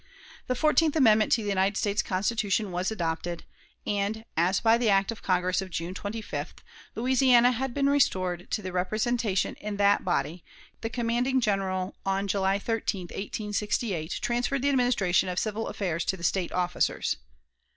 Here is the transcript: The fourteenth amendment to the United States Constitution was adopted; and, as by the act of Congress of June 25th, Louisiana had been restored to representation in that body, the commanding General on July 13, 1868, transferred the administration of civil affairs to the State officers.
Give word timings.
The 0.47 0.55
fourteenth 0.55 0.95
amendment 0.95 1.31
to 1.33 1.43
the 1.43 1.49
United 1.49 1.77
States 1.77 2.01
Constitution 2.01 2.71
was 2.71 2.89
adopted; 2.89 3.45
and, 3.85 4.25
as 4.35 4.59
by 4.59 4.75
the 4.79 4.89
act 4.89 5.11
of 5.11 5.21
Congress 5.21 5.61
of 5.61 5.69
June 5.69 5.93
25th, 5.93 6.57
Louisiana 6.95 7.51
had 7.51 7.71
been 7.75 7.87
restored 7.87 8.49
to 8.49 8.71
representation 8.71 9.53
in 9.57 9.77
that 9.77 10.03
body, 10.03 10.43
the 10.81 10.89
commanding 10.89 11.39
General 11.39 11.95
on 12.03 12.27
July 12.27 12.57
13, 12.57 13.09
1868, 13.11 14.17
transferred 14.23 14.63
the 14.63 14.69
administration 14.69 15.29
of 15.29 15.37
civil 15.37 15.67
affairs 15.67 16.03
to 16.05 16.17
the 16.17 16.23
State 16.23 16.51
officers. 16.51 17.17